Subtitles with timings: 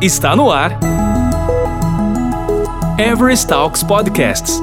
[0.00, 0.78] Está no ar.
[2.98, 4.60] Everest Talks Podcasts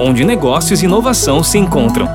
[0.00, 2.08] onde negócios e inovação se encontram.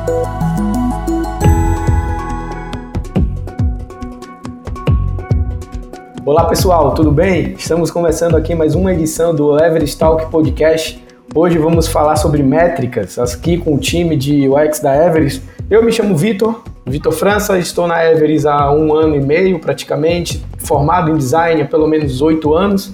[6.25, 7.53] Olá pessoal, tudo bem?
[7.53, 11.01] Estamos começando aqui mais uma edição do Everest Talk Podcast.
[11.33, 15.41] Hoje vamos falar sobre métricas, aqui com o time de UX da Everest.
[15.69, 20.43] Eu me chamo Vitor, Vitor França, estou na Everest há um ano e meio praticamente,
[20.57, 22.91] formado em design há pelo menos oito anos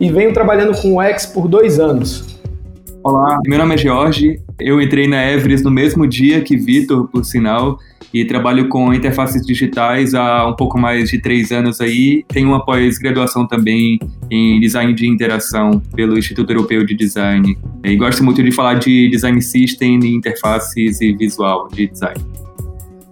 [0.00, 2.36] e venho trabalhando com UX por dois anos.
[3.04, 7.24] Olá, meu nome é Jorge, eu entrei na Everest no mesmo dia que Vitor, por
[7.24, 7.78] sinal,
[8.12, 12.24] e trabalho com interfaces digitais há um pouco mais de três anos aí.
[12.26, 17.56] Tenho uma pós-graduação também em design de interação pelo Instituto Europeu de Design.
[17.84, 22.45] E gosto muito de falar de design system, interfaces e visual de design.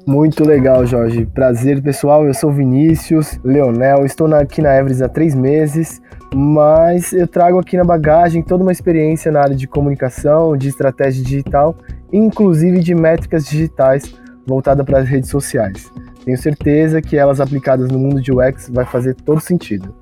[0.07, 1.25] Muito legal, Jorge.
[1.25, 2.27] Prazer, pessoal.
[2.27, 4.05] Eu sou Vinícius Leonel.
[4.05, 6.03] Estou aqui na Everest há três meses,
[6.35, 11.25] mas eu trago aqui na bagagem toda uma experiência na área de comunicação, de estratégia
[11.25, 11.75] digital,
[12.12, 14.15] inclusive de métricas digitais
[14.47, 15.91] voltada para as redes sociais.
[16.23, 19.95] Tenho certeza que elas aplicadas no mundo de UX vai fazer todo sentido.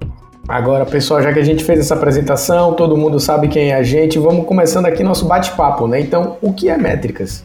[0.48, 3.83] Agora, pessoal, já que a gente fez essa apresentação, todo mundo sabe quem é a
[3.85, 6.01] gente, vamos começando aqui nosso bate-papo, né?
[6.01, 7.45] Então, o que é métricas?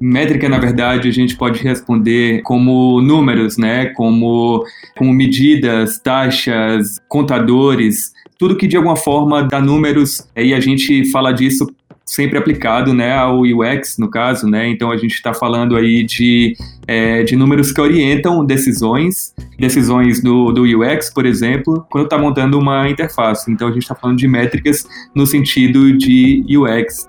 [0.00, 3.86] Métrica, na verdade, a gente pode responder como números, né?
[3.86, 4.64] Como,
[4.96, 11.32] como medidas, taxas, contadores, tudo que de alguma forma dá números, e a gente fala
[11.32, 11.66] disso
[12.06, 14.68] sempre aplicado né, ao UX, no caso, né?
[14.68, 20.52] Então a gente está falando aí de, é, de números que orientam decisões, decisões do,
[20.52, 23.50] do UX, por exemplo, quando está montando uma interface.
[23.50, 27.08] Então a gente está falando de métricas no sentido de UX.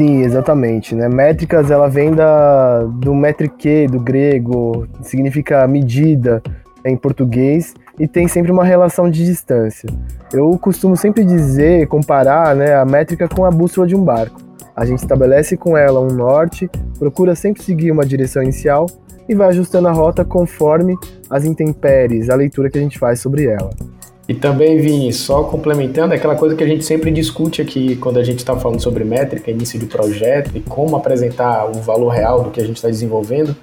[0.00, 0.94] Sim, exatamente.
[0.94, 1.10] Né?
[1.10, 6.42] Métricas, ela vem da, do metrique, do grego, significa medida
[6.86, 9.90] em português, e tem sempre uma relação de distância.
[10.32, 14.40] Eu costumo sempre dizer, comparar né, a métrica com a bússola de um barco.
[14.74, 18.86] A gente estabelece com ela um norte, procura sempre seguir uma direção inicial
[19.28, 20.96] e vai ajustando a rota conforme
[21.28, 23.68] as intempéries, a leitura que a gente faz sobre ela.
[24.28, 28.18] E também, Vini, só complementando, é aquela coisa que a gente sempre discute aqui quando
[28.18, 32.44] a gente está falando sobre métrica, início de projeto e como apresentar o valor real
[32.44, 33.56] do que a gente está desenvolvendo,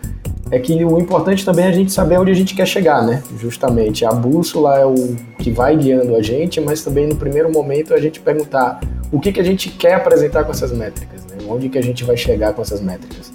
[0.51, 3.22] é que o importante também é a gente saber onde a gente quer chegar, né?
[3.40, 7.94] Justamente, a bússola é o que vai guiando a gente, mas também no primeiro momento
[7.94, 8.79] a gente perguntar
[9.12, 11.38] o que, que a gente quer apresentar com essas métricas, né?
[11.47, 13.31] Onde que a gente vai chegar com essas métricas.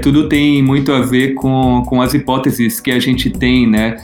[0.00, 3.96] Tudo tem muito a ver com, com as hipóteses que a gente tem, né?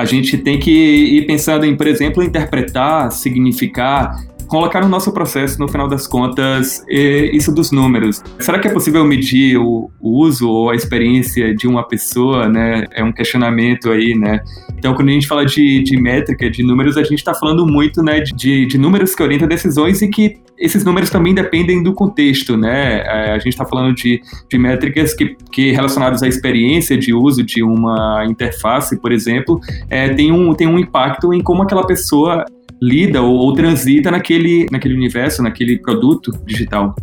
[0.00, 5.60] A gente tem que ir pensando em, por exemplo, interpretar, significar colocar no nosso processo,
[5.60, 8.20] no final das contas, isso dos números.
[8.40, 12.84] Será que é possível medir o, o uso ou a experiência de uma pessoa, né?
[12.92, 14.40] É um questionamento aí, né?
[14.76, 18.02] Então, quando a gente fala de, de métrica, de números, a gente está falando muito,
[18.02, 22.56] né, de, de números que orientam decisões e que esses números também dependem do contexto,
[22.56, 23.02] né?
[23.06, 27.42] É, a gente está falando de, de métricas que, que relacionadas à experiência de uso
[27.42, 32.44] de uma interface, por exemplo, é, tem, um, tem um impacto em como aquela pessoa
[32.80, 36.94] lida ou, ou transita naquele, naquele universo, naquele produto digital.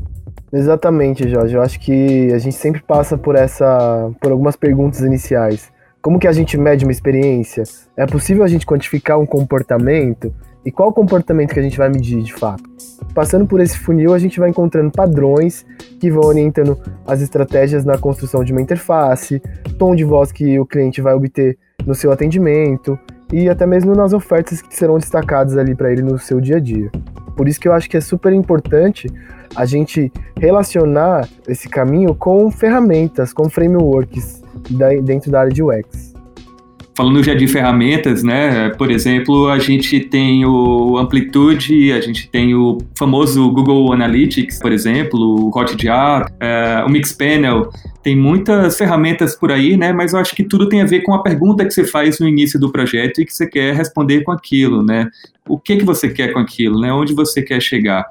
[0.52, 1.56] Exatamente, Jorge.
[1.56, 5.72] Eu acho que a gente sempre passa por essa, por algumas perguntas iniciais.
[6.02, 7.64] Como que a gente mede uma experiência?
[7.96, 10.34] É possível a gente quantificar um comportamento?
[10.66, 12.64] E qual comportamento que a gente vai medir de fato?
[13.14, 15.66] Passando por esse funil, a gente vai encontrando padrões
[16.00, 19.42] que vão orientando as estratégias na construção de uma interface,
[19.78, 23.00] tom de voz que o cliente vai obter no seu atendimento,
[23.32, 26.60] e até mesmo nas ofertas que serão destacadas ali para ele no seu dia a
[26.60, 26.90] dia.
[27.36, 29.08] Por isso que eu acho que é super importante
[29.56, 34.42] a gente relacionar esse caminho com ferramentas, com frameworks
[35.04, 36.07] dentro da área de UX.
[36.98, 38.70] Falando já de ferramentas, né?
[38.70, 44.72] Por exemplo, a gente tem o Amplitude, a gente tem o famoso Google Analytics, por
[44.72, 47.70] exemplo, o Hotjar, uh, o Mixpanel.
[48.02, 49.94] Tem muitas ferramentas por aí, né?
[49.94, 52.28] Mas eu acho que tudo tem a ver com a pergunta que você faz no
[52.28, 55.08] início do projeto e que você quer responder com aquilo, né?
[55.48, 56.92] O que que você quer com aquilo, né?
[56.92, 58.08] Onde você quer chegar?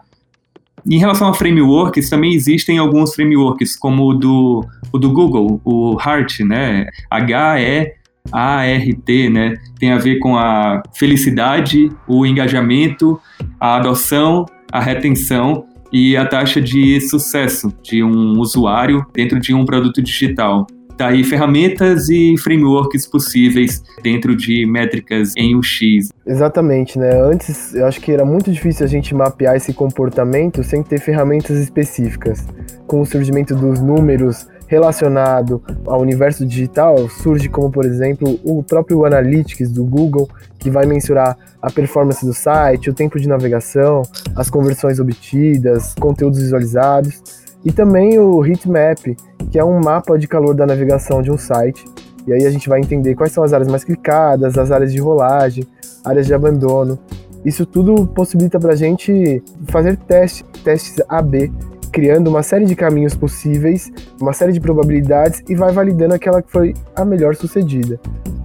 [0.88, 5.98] Em relação a frameworks, também existem alguns frameworks, como o do, o do Google, o
[6.00, 6.86] HEART, né?
[7.10, 9.54] H-E ART, né?
[9.78, 13.20] Tem a ver com a felicidade, o engajamento,
[13.60, 19.64] a adoção, a retenção e a taxa de sucesso de um usuário dentro de um
[19.64, 20.66] produto digital.
[20.96, 26.08] Tá aí ferramentas e frameworks possíveis dentro de métricas em UX.
[26.26, 27.20] Exatamente, né?
[27.20, 31.58] Antes eu acho que era muito difícil a gente mapear esse comportamento sem ter ferramentas
[31.58, 32.48] específicas.
[32.86, 39.04] Com o surgimento dos números relacionado ao universo digital surge como, por exemplo, o próprio
[39.04, 40.28] Analytics do Google,
[40.58, 44.02] que vai mensurar a performance do site, o tempo de navegação,
[44.34, 47.22] as conversões obtidas, conteúdos visualizados,
[47.64, 49.16] e também o Heatmap,
[49.50, 51.84] que é um mapa de calor da navegação de um site.
[52.26, 55.00] E aí a gente vai entender quais são as áreas mais clicadas, as áreas de
[55.00, 55.64] rolagem,
[56.04, 56.98] áreas de abandono.
[57.44, 61.52] Isso tudo possibilita para a gente fazer testes, testes AB
[61.92, 63.90] criando uma série de caminhos possíveis,
[64.20, 67.98] uma série de probabilidades e vai validando aquela que foi a melhor sucedida.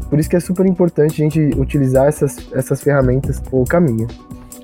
[0.09, 4.07] Por isso que é super importante a gente utilizar essas, essas ferramentas o caminho.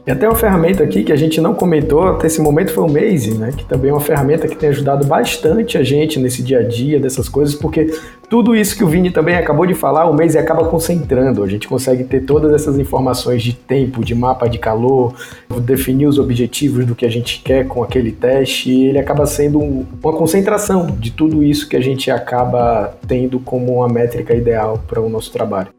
[0.08, 2.88] E até uma ferramenta aqui que a gente não comentou até esse momento foi o
[2.88, 3.52] Maze, né?
[3.52, 6.98] Que também é uma ferramenta que tem ajudado bastante a gente nesse dia a dia
[6.98, 7.94] dessas coisas, porque
[8.30, 11.44] tudo isso que o Vini também acabou de falar, o Maze acaba concentrando.
[11.44, 15.14] A gente consegue ter todas essas informações de tempo, de mapa de calor,
[15.62, 19.60] definir os objetivos do que a gente quer com aquele teste, e ele acaba sendo
[19.60, 25.02] uma concentração de tudo isso que a gente acaba tendo como uma métrica ideal para
[25.02, 25.70] o nosso trabalho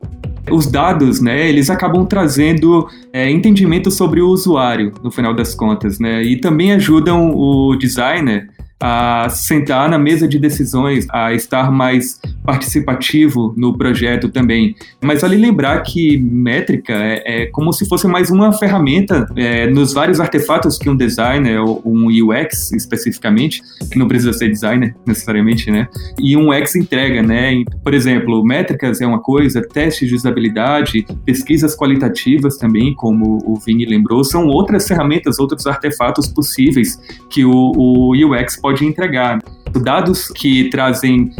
[0.50, 5.98] os dados, né, eles acabam trazendo é, entendimento sobre o usuário, no final das contas,
[5.98, 8.48] né, e também ajudam o designer
[8.80, 14.76] a sentar na mesa de decisões, a estar mais participativo no projeto também.
[15.02, 19.92] Mas vale lembrar que métrica é, é como se fosse mais uma ferramenta é, nos
[19.92, 25.70] vários artefatos que um designer, ou um UX especificamente, que não precisa ser designer necessariamente,
[25.70, 25.88] né?
[26.20, 27.62] E um UX entrega, né?
[27.82, 33.84] Por exemplo, métricas é uma coisa, testes de usabilidade, pesquisas qualitativas também, como o Vini
[33.84, 36.98] lembrou, são outras ferramentas, outros artefatos possíveis
[37.28, 39.38] que o, o UX pode pode entregar.
[39.82, 41.30] Dados que trazem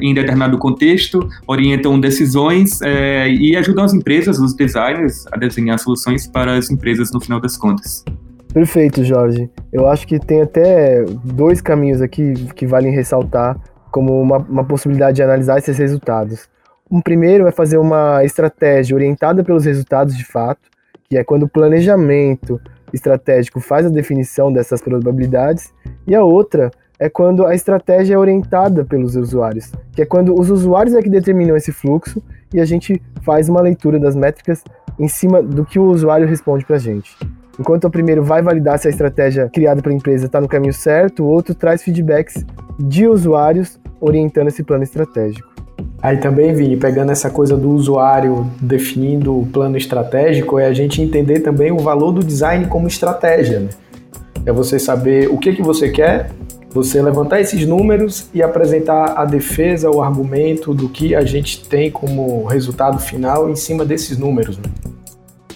[0.00, 6.26] em determinado contexto, orientam decisões é, e ajudam as empresas, os designers, a desenhar soluções
[6.26, 8.04] para as empresas no final das contas.
[8.52, 9.50] Perfeito, Jorge.
[9.72, 13.58] Eu acho que tem até dois caminhos aqui que valem ressaltar
[13.90, 16.48] como uma, uma possibilidade de analisar esses resultados.
[16.90, 20.62] Um primeiro é fazer uma estratégia orientada pelos resultados de fato,
[21.08, 22.60] que é quando o planejamento
[22.92, 25.72] estratégico faz a definição dessas probabilidades,
[26.06, 30.50] e a outra é quando a estratégia é orientada pelos usuários, que é quando os
[30.50, 32.22] usuários é que determinam esse fluxo
[32.52, 34.62] e a gente faz uma leitura das métricas
[34.98, 37.16] em cima do que o usuário responde para a gente.
[37.58, 40.74] Enquanto o primeiro vai validar se a estratégia criada para a empresa está no caminho
[40.74, 42.44] certo, o outro traz feedbacks
[42.78, 45.49] de usuários orientando esse plano estratégico.
[46.02, 51.02] Aí também, Vini, pegando essa coisa do usuário definindo o plano estratégico, é a gente
[51.02, 53.60] entender também o valor do design como estratégia.
[53.60, 53.68] Né?
[54.46, 56.30] É você saber o que, que você quer,
[56.70, 61.90] você levantar esses números e apresentar a defesa, o argumento do que a gente tem
[61.90, 64.56] como resultado final em cima desses números.
[64.56, 64.89] Né?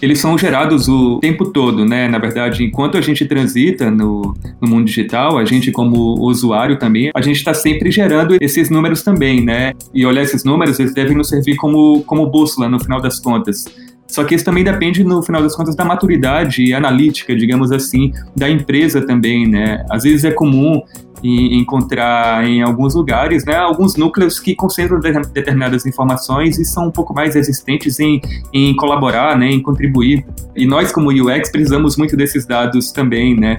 [0.05, 2.07] Eles são gerados o tempo todo, né?
[2.07, 7.09] Na verdade, enquanto a gente transita no, no mundo digital, a gente como usuário também,
[7.13, 9.73] a gente está sempre gerando esses números também, né?
[9.91, 13.65] E olhar esses números, eles devem nos servir como, como bússola no final das contas.
[14.07, 18.47] Só que isso também depende, no final das contas, da maturidade analítica, digamos assim, da
[18.47, 19.83] empresa também, né?
[19.89, 20.83] Às vezes é comum
[21.23, 27.13] encontrar em alguns lugares, né, alguns núcleos que concentram determinadas informações e são um pouco
[27.13, 28.21] mais resistentes em,
[28.53, 30.25] em colaborar, né, em contribuir.
[30.55, 33.57] E nós, como UX, precisamos muito desses dados também, né?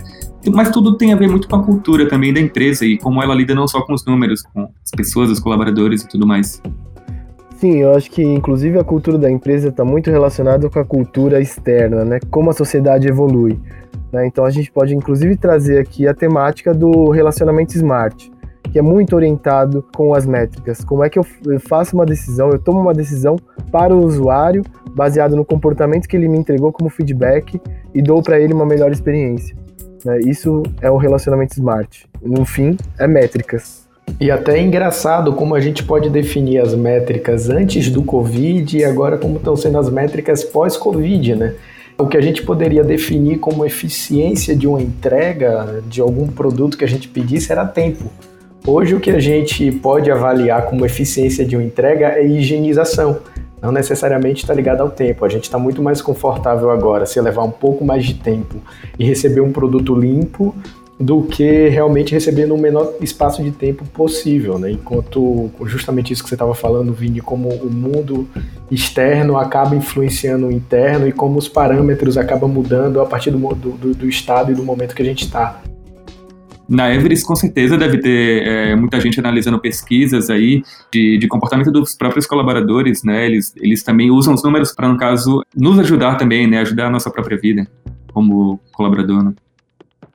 [0.52, 3.34] Mas tudo tem a ver muito com a cultura também da empresa e como ela
[3.34, 6.62] lida não só com os números, com as pessoas, os colaboradores e tudo mais.
[7.56, 11.40] Sim, eu acho que inclusive a cultura da empresa está muito relacionada com a cultura
[11.40, 12.18] externa, né?
[12.30, 13.58] Como a sociedade evolui.
[14.12, 14.26] Né?
[14.26, 18.30] Então a gente pode inclusive trazer aqui a temática do relacionamento smart,
[18.70, 20.84] que é muito orientado com as métricas.
[20.84, 21.24] Como é que eu
[21.66, 23.36] faço uma decisão, eu tomo uma decisão
[23.72, 24.62] para o usuário
[24.94, 27.58] baseado no comportamento que ele me entregou como feedback
[27.94, 29.56] e dou para ele uma melhor experiência.
[30.04, 30.20] Né?
[30.26, 32.06] Isso é o relacionamento smart.
[32.20, 33.85] No fim, é métricas.
[34.18, 38.84] E até é engraçado como a gente pode definir as métricas antes do Covid e
[38.84, 41.54] agora como estão sendo as métricas pós-Covid, né?
[41.98, 46.84] O que a gente poderia definir como eficiência de uma entrega de algum produto que
[46.84, 48.04] a gente pedisse era tempo.
[48.66, 53.18] Hoje o que a gente pode avaliar como eficiência de uma entrega é higienização.
[53.62, 55.24] Não necessariamente está ligado ao tempo.
[55.24, 58.56] A gente está muito mais confortável agora se levar um pouco mais de tempo
[58.98, 60.54] e receber um produto limpo
[60.98, 64.70] do que realmente receber no menor espaço de tempo possível, né?
[64.70, 68.26] Enquanto justamente isso que você estava falando, Vini, como o mundo
[68.70, 73.94] externo acaba influenciando o interno e como os parâmetros acabam mudando a partir do, do,
[73.94, 75.60] do estado e do momento que a gente está.
[76.68, 81.70] Na Everest, com certeza, deve ter é, muita gente analisando pesquisas aí de, de, comportamento
[81.70, 83.24] dos próprios colaboradores, né?
[83.24, 86.58] Eles, eles também usam os números para, no caso, nos ajudar também, né?
[86.58, 87.68] Ajudar a nossa própria vida
[88.12, 89.34] como colaborador, né?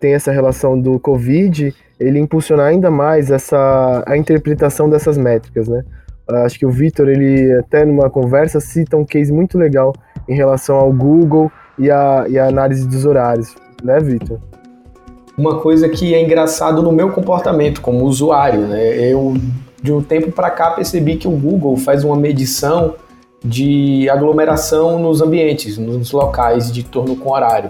[0.01, 5.84] Tem essa relação do Covid, ele impulsionar ainda mais essa a interpretação dessas métricas, né?
[6.27, 9.93] Acho que o Vitor, ele até numa conversa cita um case muito legal
[10.27, 13.53] em relação ao Google e a, e a análise dos horários,
[13.84, 14.39] né, Vitor?
[15.38, 19.12] Uma coisa que é engraçado no meu comportamento como usuário, né?
[19.12, 19.36] Eu
[19.84, 22.96] de um tempo para cá percebi que o Google faz uma medição
[23.43, 27.70] de aglomeração nos ambientes, nos locais de torno com horário.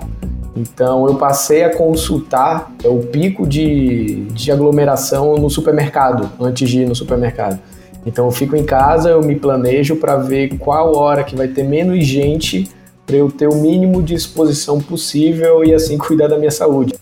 [0.56, 6.88] Então eu passei a consultar o pico de, de aglomeração no supermercado, antes de ir
[6.88, 7.60] no supermercado.
[8.06, 11.64] Então eu fico em casa, eu me planejo para ver qual hora que vai ter
[11.64, 12.70] menos gente
[13.06, 16.94] para eu ter o mínimo de exposição possível e assim cuidar da minha saúde.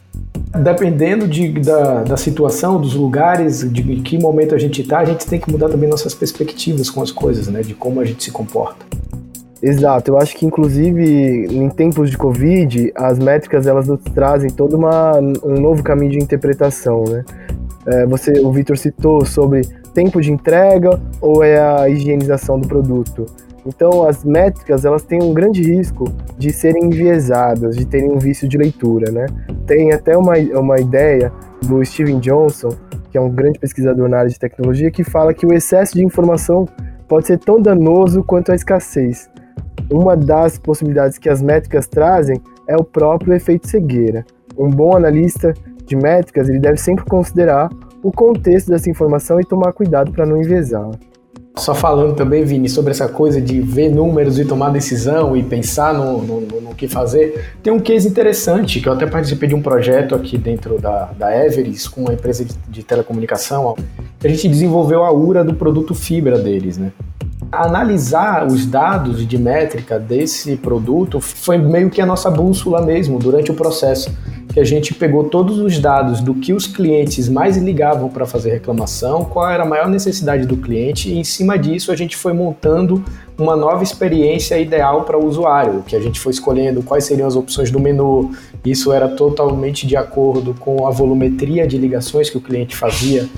[0.64, 5.26] Dependendo de, da, da situação, dos lugares, de que momento a gente está, a gente
[5.26, 7.62] tem que mudar também nossas perspectivas com as coisas, né?
[7.62, 8.84] De como a gente se comporta.
[9.62, 14.78] Exato, eu acho que inclusive em tempos de Covid, as métricas elas nos trazem todo
[14.78, 17.26] uma, um novo caminho de interpretação, né?
[17.86, 19.62] É, você, o Vitor citou sobre
[19.94, 23.26] tempo de entrega ou é a higienização do produto.
[23.66, 26.06] Então, as métricas elas têm um grande risco
[26.38, 29.26] de serem enviesadas, de terem um vício de leitura, né?
[29.68, 32.70] Tem até uma, uma ideia do Steven Johnson,
[33.12, 36.04] que é um grande pesquisador na área de tecnologia, que fala que o excesso de
[36.04, 36.66] informação
[37.08, 39.30] pode ser tão danoso quanto a escassez.
[39.90, 44.26] Uma das possibilidades que as métricas trazem é o próprio efeito cegueira.
[44.58, 45.54] Um bom analista
[45.86, 47.70] de métricas ele deve sempre considerar
[48.04, 50.92] o contexto dessa informação e tomar cuidado para não enviesá-la.
[51.56, 55.94] Só falando também, Vini, sobre essa coisa de ver números e tomar decisão e pensar
[55.94, 59.62] no, no, no, que fazer, tem um case interessante, que eu até participei de um
[59.62, 63.76] projeto aqui dentro da, da Everest, com uma empresa de, de telecomunicação,
[64.24, 66.94] a gente desenvolveu a URA do produto fibra deles, né?
[67.52, 73.50] Analisar os dados de métrica desse produto foi meio que a nossa bússola mesmo durante
[73.50, 74.16] o processo
[74.54, 78.52] que a gente pegou todos os dados do que os clientes mais ligavam para fazer
[78.52, 82.34] reclamação, qual era a maior necessidade do cliente, e em cima disso a gente foi
[82.34, 83.04] montando
[83.38, 87.36] uma nova experiência ideal para o usuário, que a gente foi escolhendo quais seriam as
[87.36, 88.32] opções do menu.
[88.66, 93.30] Isso era totalmente de acordo com a volumetria de ligações que o cliente fazia.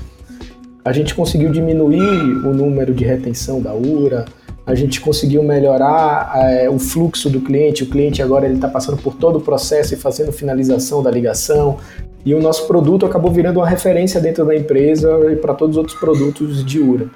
[0.84, 1.98] A gente conseguiu diminuir
[2.44, 4.24] o número de retenção da URA,
[4.64, 7.82] a gente conseguiu melhorar é, o fluxo do cliente.
[7.82, 11.78] O cliente agora ele está passando por todo o processo e fazendo finalização da ligação.
[12.24, 15.78] E o nosso produto acabou virando uma referência dentro da empresa e para todos os
[15.78, 17.10] outros produtos de URA.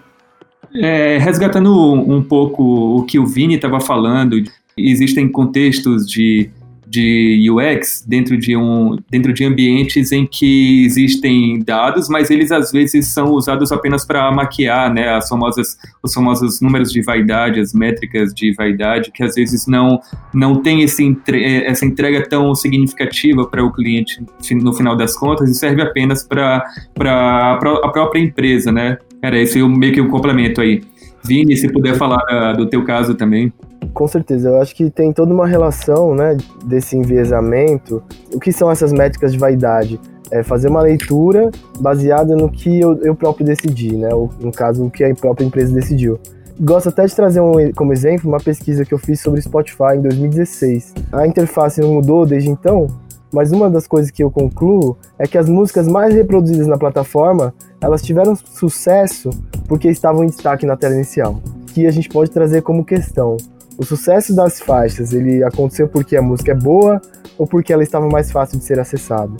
[0.75, 4.43] É, resgatando um pouco o que o Vini estava falando,
[4.77, 6.51] existem contextos de
[6.87, 12.71] de UX dentro de, um, dentro de ambientes em que existem dados, mas eles às
[12.71, 17.73] vezes são usados apenas para maquiar né, as famosas, os famosos números de vaidade, as
[17.73, 20.01] métricas de vaidade, que às vezes não,
[20.33, 25.51] não tem esse entre, essa entrega tão significativa para o cliente no final das contas
[25.51, 26.65] e serve apenas para
[27.01, 27.59] a
[27.93, 28.71] própria empresa.
[28.71, 28.99] Né?
[29.21, 30.83] Era esse meio que um complemento aí.
[31.25, 33.53] Vini, se puder falar do teu caso também.
[33.93, 38.03] Com certeza, eu acho que tem toda uma relação, né, desse enviesamento.
[38.35, 40.01] O que são essas métricas de vaidade?
[40.31, 44.83] É fazer uma leitura baseada no que eu, eu próprio decidi, né, ou no caso,
[44.85, 46.19] no que a própria empresa decidiu.
[46.59, 50.01] Gosto até de trazer um, como exemplo uma pesquisa que eu fiz sobre Spotify em
[50.01, 50.95] 2016.
[51.13, 52.87] A interface não mudou desde então,
[53.33, 57.53] mas uma das coisas que eu concluo é que as músicas mais reproduzidas na plataforma,
[57.81, 59.29] elas tiveram sucesso
[59.69, 61.39] porque estavam em destaque na tela inicial.
[61.75, 63.37] Que a gente pode trazer como questão.
[63.79, 67.01] O sucesso das faixas, ele aconteceu porque a música é boa
[67.37, 69.33] ou porque ela estava mais fácil de ser acessada?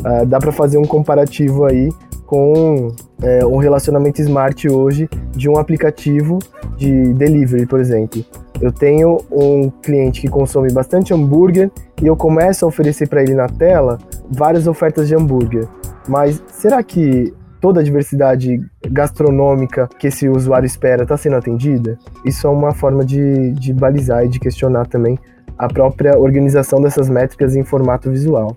[0.00, 1.90] Uh, dá para fazer um comparativo aí
[2.32, 2.88] com
[3.22, 6.38] é, um relacionamento smart hoje de um aplicativo
[6.78, 8.24] de delivery, por exemplo.
[8.58, 11.70] Eu tenho um cliente que consome bastante hambúrguer
[12.00, 13.98] e eu começo a oferecer para ele na tela
[14.30, 15.68] várias ofertas de hambúrguer.
[16.08, 21.96] Mas será que toda a diversidade gastronômica que esse usuário espera está sendo atendida?
[22.24, 25.16] Isso é uma forma de, de balizar e de questionar também
[25.56, 28.56] a própria organização dessas métricas em formato visual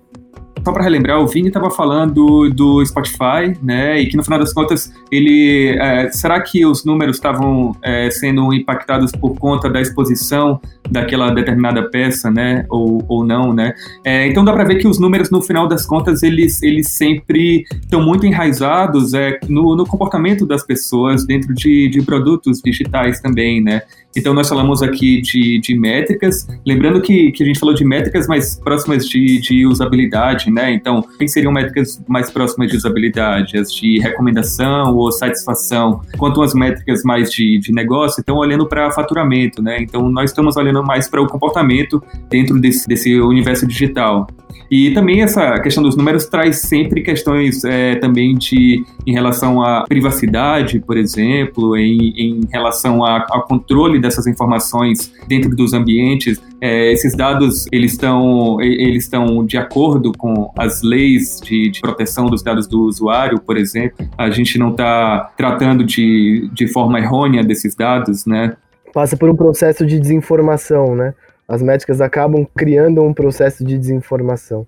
[0.66, 4.00] só para relembrar, o Vini estava falando do Spotify, né?
[4.00, 5.78] E que no final das contas, ele.
[5.78, 11.88] É, será que os números estavam é, sendo impactados por conta da exposição daquela determinada
[11.88, 12.66] peça, né?
[12.68, 13.74] Ou, ou não, né?
[14.04, 17.64] É, então dá para ver que os números, no final das contas, eles, eles sempre
[17.80, 23.62] estão muito enraizados é, no, no comportamento das pessoas dentro de, de produtos digitais também,
[23.62, 23.82] né?
[24.16, 28.26] Então, nós falamos aqui de, de métricas, lembrando que, que a gente falou de métricas
[28.26, 30.72] mais próximas de, de usabilidade, né?
[30.72, 33.58] Então, quem seriam métricas mais próximas de usabilidade?
[33.58, 36.00] As de recomendação ou satisfação?
[36.16, 39.76] Quanto às métricas mais de, de negócio, estão olhando para faturamento, né?
[39.82, 44.26] Então, nós estamos olhando mais para o comportamento dentro desse, desse universo digital.
[44.70, 49.84] E também essa questão dos números traz sempre questões é, também de em relação à
[49.86, 56.40] privacidade, por exemplo, em, em relação ao controle dessas informações dentro dos ambientes.
[56.60, 62.26] É, esses dados eles estão eles estão de acordo com as leis de, de proteção
[62.26, 64.06] dos dados do usuário, por exemplo.
[64.16, 68.56] A gente não está tratando de, de forma errônea desses dados, né?
[68.92, 71.14] Passa por um processo de desinformação, né?
[71.48, 74.66] as métricas acabam criando um processo de desinformação.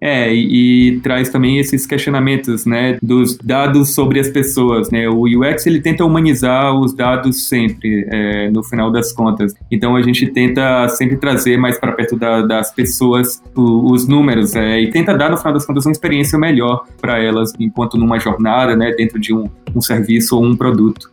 [0.00, 5.24] É, e, e, traz também esses questionamentos, né, dos dados sobre as pessoas, né, o
[5.24, 10.26] UX ele tenta humanizar os dados sempre, é, no final das contas, então a gente
[10.28, 15.16] tenta sempre trazer mais para perto da, das pessoas o, os números, é, e tenta
[15.16, 19.18] dar no final das contas uma experiência melhor para elas, enquanto numa jornada, né, dentro
[19.18, 21.10] de um, um serviço ou um produto.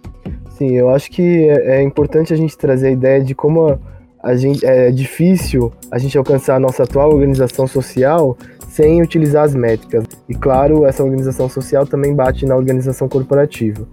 [0.52, 3.80] Sim, eu acho que é, é importante a gente trazer a ideia de como a
[4.26, 8.36] a gente, é difícil a gente alcançar a nossa atual organização social
[8.76, 10.04] sem utilizar as métricas.
[10.28, 13.88] E claro, essa organização social também bate na organização corporativa.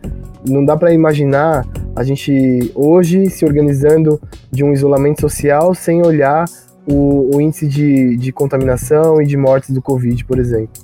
[0.45, 4.21] Não dá para imaginar a gente hoje se organizando
[4.51, 6.47] de um isolamento social sem olhar
[6.85, 10.83] o, o índice de, de contaminação e de mortes do Covid, por exemplo.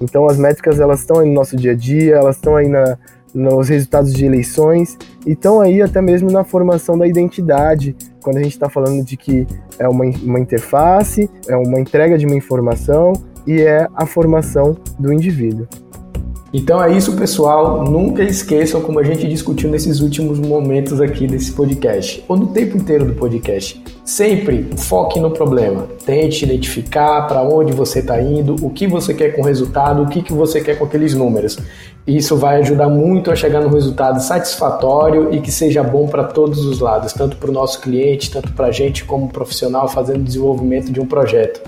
[0.00, 2.96] Então as métricas elas estão aí no nosso dia a dia, elas estão aí na,
[3.34, 8.42] nos resultados de eleições e estão aí até mesmo na formação da identidade, quando a
[8.44, 9.44] gente está falando de que
[9.76, 13.12] é uma, uma interface, é uma entrega de uma informação
[13.46, 15.66] e é a formação do indivíduo.
[16.52, 17.84] Então é isso, pessoal.
[17.84, 22.76] Nunca esqueçam, como a gente discutiu nesses últimos momentos aqui desse podcast, ou no tempo
[22.76, 23.80] inteiro do podcast.
[24.04, 25.86] Sempre foque no problema.
[26.04, 30.08] Tente identificar para onde você está indo, o que você quer com o resultado, o
[30.08, 31.56] que, que você quer com aqueles números.
[32.04, 36.64] Isso vai ajudar muito a chegar no resultado satisfatório e que seja bom para todos
[36.64, 40.90] os lados, tanto para o nosso cliente, tanto para a gente como profissional fazendo desenvolvimento
[40.90, 41.60] de um projeto.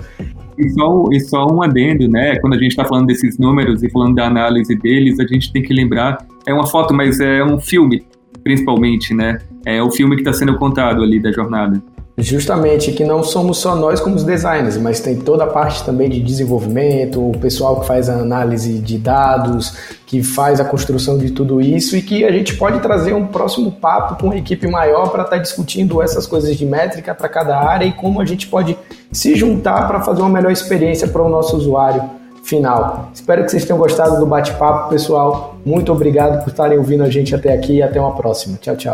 [0.57, 2.37] E só, e só um adendo, né?
[2.39, 5.61] Quando a gente está falando desses números e falando da análise deles, a gente tem
[5.61, 8.03] que lembrar, é uma foto, mas é um filme,
[8.43, 9.39] principalmente, né?
[9.65, 11.81] É o filme que está sendo contado ali da jornada.
[12.15, 16.07] Justamente, que não somos só nós como os designers, mas tem toda a parte também
[16.07, 21.31] de desenvolvimento, o pessoal que faz a análise de dados, que faz a construção de
[21.31, 25.09] tudo isso e que a gente pode trazer um próximo papo com uma equipe maior
[25.09, 28.45] para estar tá discutindo essas coisas de métrica para cada área e como a gente
[28.45, 28.77] pode
[29.11, 32.03] se juntar para fazer uma melhor experiência para o nosso usuário
[32.43, 33.09] final.
[33.11, 35.55] Espero que vocês tenham gostado do bate-papo, pessoal.
[35.65, 38.57] Muito obrigado por estarem ouvindo a gente até aqui e até uma próxima.
[38.61, 38.93] Tchau, tchau.